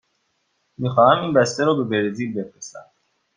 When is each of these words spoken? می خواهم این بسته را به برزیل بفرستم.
می 0.77 0.89
خواهم 0.89 1.23
این 1.23 1.33
بسته 1.33 1.63
را 1.65 1.73
به 1.73 1.83
برزیل 1.83 2.33
بفرستم. 2.33 2.85